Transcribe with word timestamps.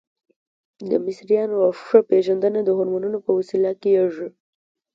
د 0.89 0.91
مصریانو 1.05 1.57
ښه 1.83 1.99
پیژندنه 2.09 2.59
د 2.63 2.69
هرمونو 2.77 3.17
په 3.25 3.31
وسیله 3.37 3.71
کیږي. 3.83 4.27